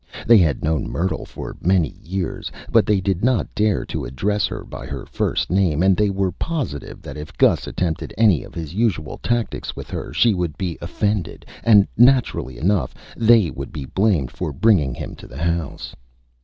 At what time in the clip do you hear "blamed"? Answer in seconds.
13.85-14.31